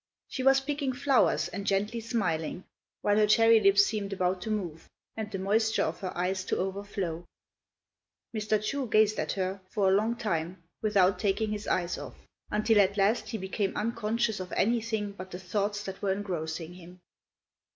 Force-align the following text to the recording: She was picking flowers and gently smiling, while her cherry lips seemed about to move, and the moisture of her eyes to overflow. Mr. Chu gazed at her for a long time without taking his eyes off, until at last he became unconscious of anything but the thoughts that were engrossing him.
She 0.27 0.41
was 0.41 0.59
picking 0.61 0.93
flowers 0.93 1.47
and 1.49 1.67
gently 1.67 1.99
smiling, 1.99 2.63
while 3.03 3.17
her 3.17 3.27
cherry 3.27 3.59
lips 3.59 3.85
seemed 3.85 4.11
about 4.11 4.41
to 4.41 4.49
move, 4.49 4.89
and 5.15 5.29
the 5.29 5.37
moisture 5.37 5.83
of 5.83 5.99
her 5.99 6.11
eyes 6.17 6.43
to 6.45 6.57
overflow. 6.57 7.23
Mr. 8.35 8.59
Chu 8.59 8.87
gazed 8.87 9.19
at 9.19 9.33
her 9.33 9.61
for 9.69 9.87
a 9.89 9.93
long 9.95 10.15
time 10.15 10.63
without 10.81 11.19
taking 11.19 11.51
his 11.51 11.67
eyes 11.67 11.99
off, 11.99 12.15
until 12.49 12.79
at 12.81 12.97
last 12.97 13.29
he 13.29 13.37
became 13.37 13.77
unconscious 13.77 14.39
of 14.39 14.51
anything 14.53 15.11
but 15.11 15.29
the 15.29 15.37
thoughts 15.37 15.83
that 15.83 16.01
were 16.01 16.11
engrossing 16.11 16.73
him. 16.73 16.99